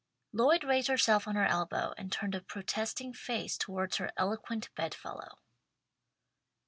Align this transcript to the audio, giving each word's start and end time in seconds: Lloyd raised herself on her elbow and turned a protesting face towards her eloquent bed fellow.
Lloyd 0.33 0.63
raised 0.63 0.87
herself 0.87 1.27
on 1.27 1.35
her 1.35 1.45
elbow 1.45 1.93
and 1.95 2.11
turned 2.11 2.33
a 2.33 2.41
protesting 2.41 3.13
face 3.13 3.55
towards 3.55 3.97
her 3.97 4.11
eloquent 4.17 4.73
bed 4.73 4.95
fellow. 4.95 5.37